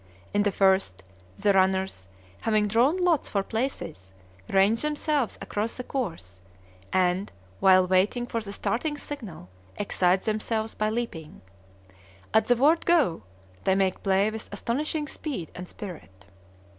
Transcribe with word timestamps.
In 0.33 0.41
the 0.41 0.51
first, 0.51 1.03
the 1.37 1.53
runners, 1.53 2.09
having 2.39 2.67
drawn 2.67 2.97
lots 2.97 3.29
for 3.29 3.43
places, 3.43 4.13
range 4.49 4.81
themselves 4.81 5.37
across 5.39 5.77
the 5.77 5.83
course, 5.83 6.41
and, 6.91 7.31
while 7.59 7.85
waiting 7.85 8.25
for 8.25 8.41
the 8.41 8.51
starting 8.51 8.97
signal, 8.97 9.47
excite 9.77 10.23
themselves 10.23 10.73
by 10.73 10.89
leaping. 10.89 11.41
At 12.33 12.45
the 12.45 12.55
word 12.55 12.83
"Go," 12.87 13.21
they 13.63 13.75
make 13.75 14.01
play 14.01 14.31
with 14.31 14.49
astonishing 14.51 15.07
speed 15.07 15.51
and 15.53 15.69
spirit. 15.69 16.25